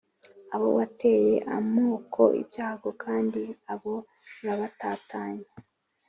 abo 0.53 0.67
Wateye 0.77 1.33
amoko 1.57 2.21
ibyago 2.41 2.89
kandi 3.03 3.41
abo 3.73 3.93
urabatatanya 4.39 5.47